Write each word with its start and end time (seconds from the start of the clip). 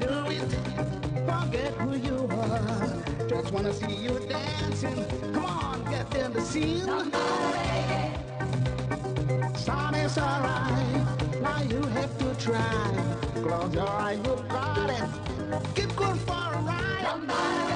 do 0.00 0.14
is. 0.30 0.54
Forget 1.26 1.74
who 1.74 1.96
you 1.96 2.28
are. 2.30 3.28
Just 3.28 3.52
wanna 3.52 3.72
see 3.74 3.94
you 3.94 4.18
dancing. 4.28 5.04
Come 5.34 5.44
on, 5.46 5.84
get 5.90 6.14
in 6.16 6.32
the 6.32 6.42
scene. 6.42 6.86
Son 9.56 9.94
is 9.94 10.18
alright. 10.18 11.06
Now 11.42 11.62
you 11.62 11.82
have 11.96 12.18
to 12.18 12.34
try. 12.36 13.14
Close 13.42 13.74
your 13.74 13.88
eyes, 13.88 14.18
you 14.24 14.36
got 14.48 14.90
it. 14.90 15.10
Keep 15.76 15.96
going 15.96 16.18
for 16.20 16.32
a 16.32 16.62
ride. 16.62 17.02
Somebody. 17.04 17.67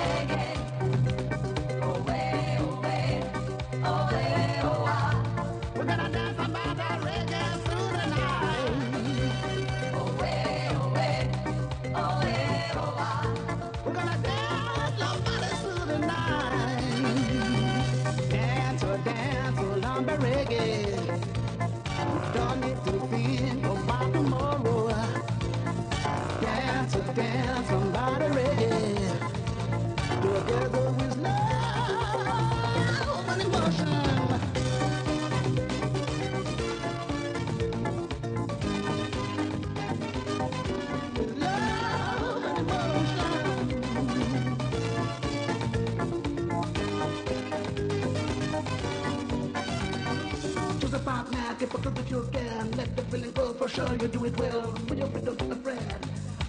Sure 53.74 53.88
you 53.92 54.08
do 54.08 54.26
it 54.26 54.38
well 54.38 54.60
when 54.86 54.98
you're 54.98 55.06
with 55.06 55.26
a 55.26 55.56
friend. 55.56 55.94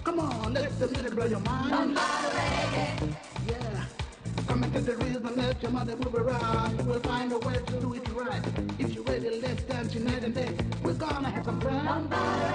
Come 0.04 0.20
on, 0.20 0.52
let 0.52 0.78
the 0.78 0.88
music 0.88 1.14
blow 1.14 1.24
your 1.24 1.40
mind. 1.40 1.70
Somebody 1.70 2.36
reggae. 2.36 3.16
Yeah. 3.48 3.84
Come 4.46 4.64
into 4.64 4.80
the 4.82 4.96
rhythm, 4.96 5.34
let 5.34 5.62
your 5.62 5.70
mother 5.70 5.96
move 5.96 6.14
around. 6.14 6.78
You 6.78 6.84
will 6.84 7.00
find 7.00 7.32
a 7.32 7.38
way 7.38 7.54
to 7.54 7.80
do 7.80 7.94
it 7.94 8.06
right. 8.12 8.42
If 8.78 8.92
you're 8.94 9.04
ready, 9.04 9.40
let's 9.40 9.62
dance 9.62 9.92
tonight 9.94 10.22
and 10.22 10.34
day. 10.34 10.54
We're 10.82 10.92
gonna 10.92 11.30
have 11.30 11.46
some 11.46 11.62
fun. 11.62 11.86
Somebody 11.86 12.53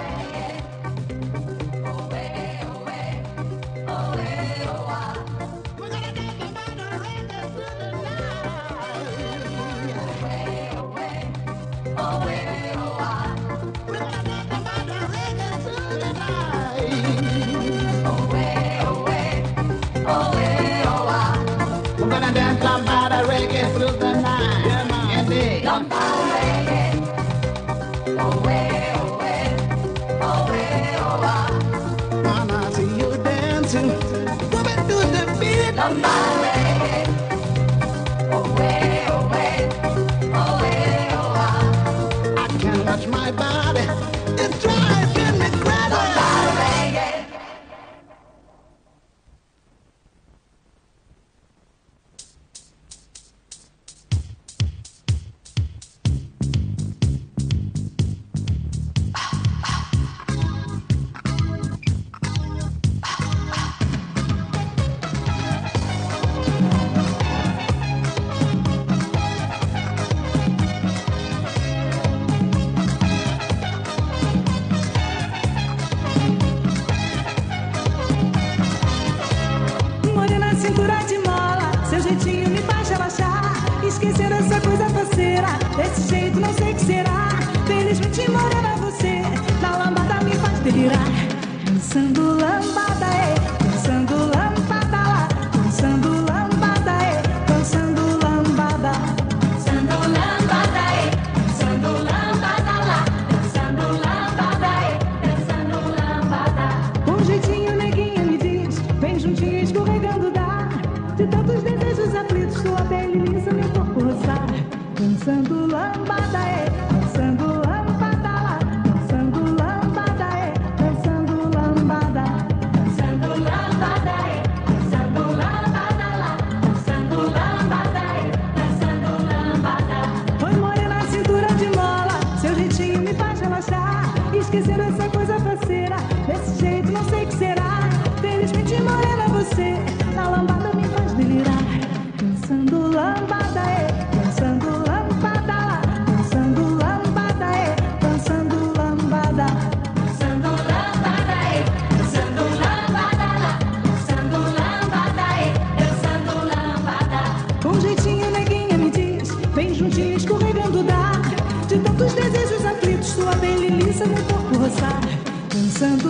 dançar, 164.70 165.00
dançando 165.48 166.09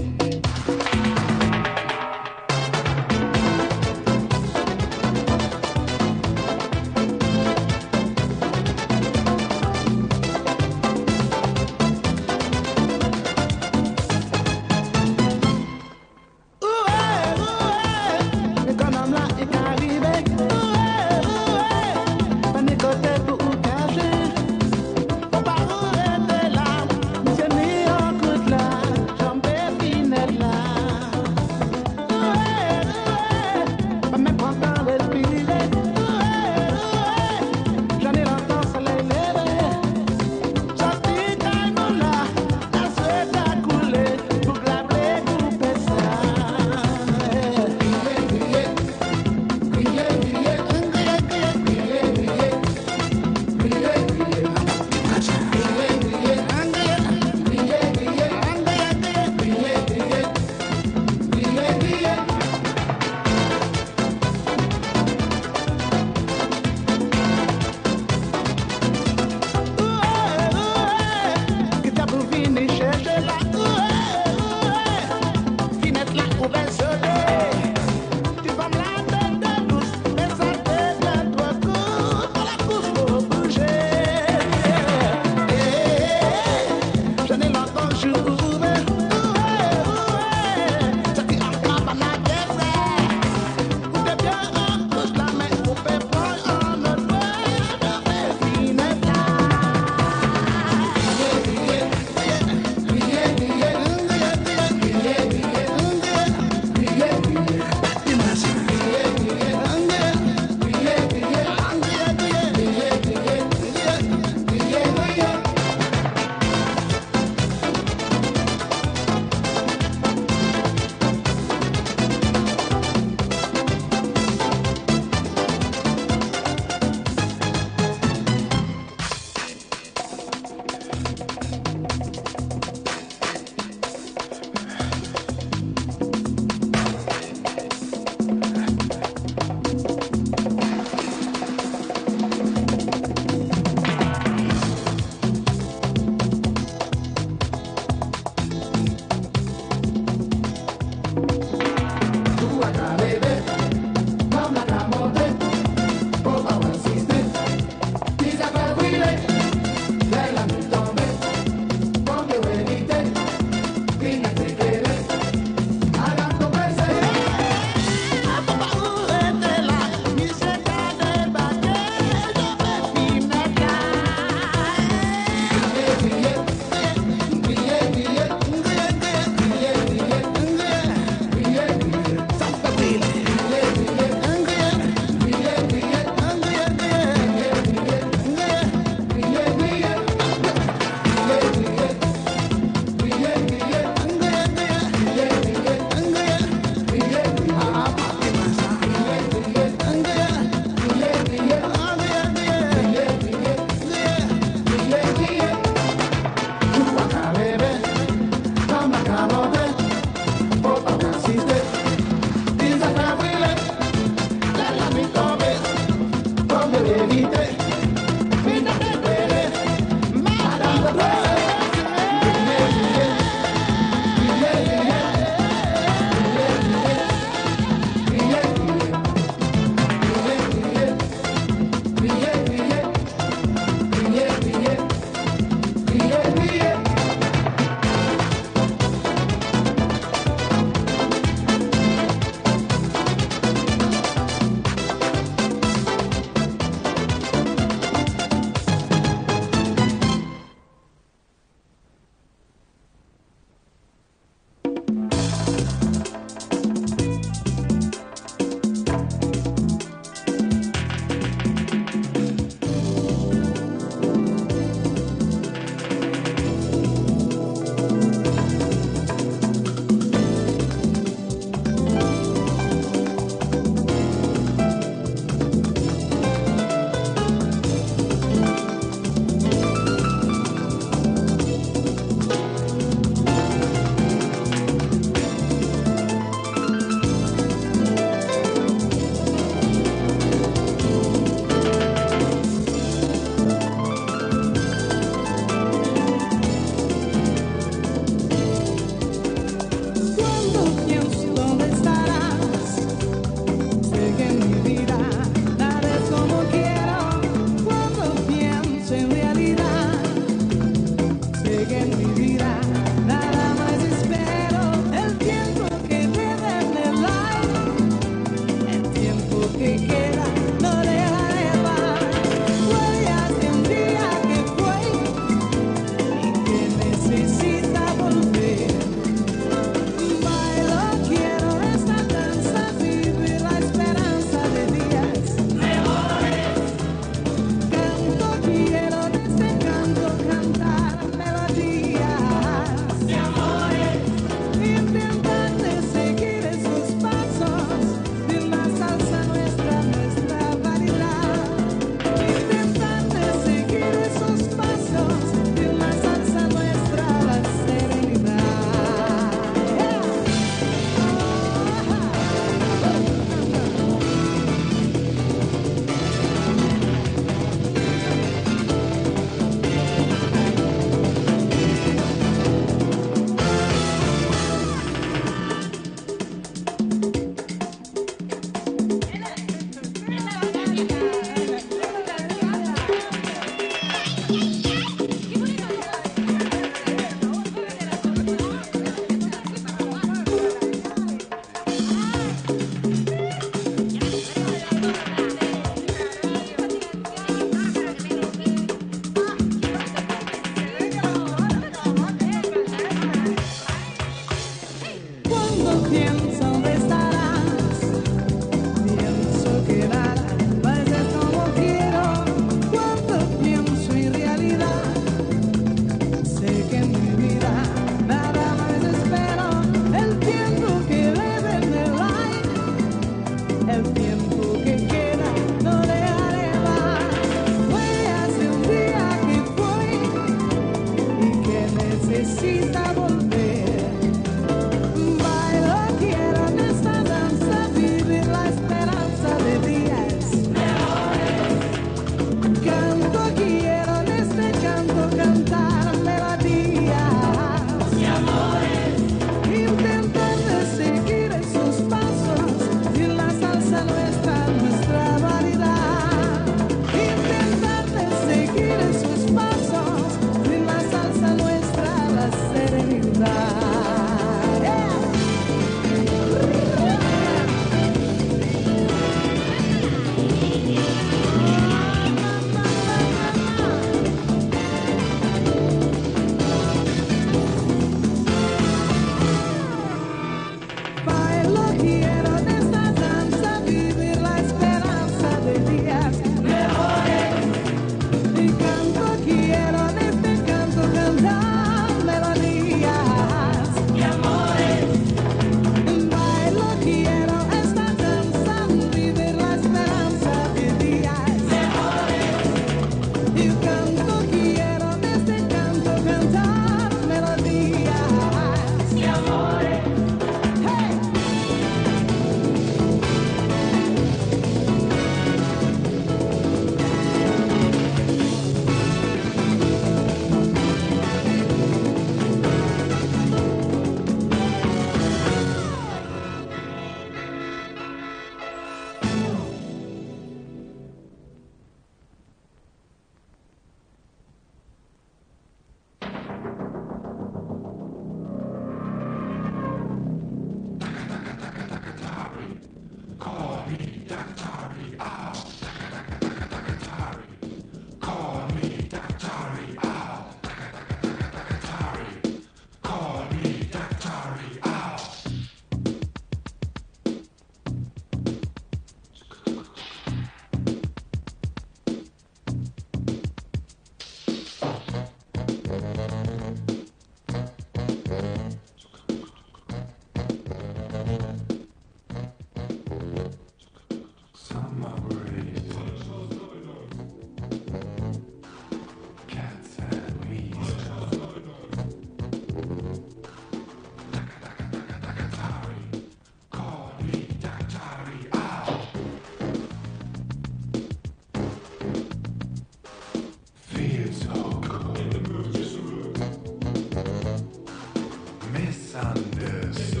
Yes. 599.73 600.00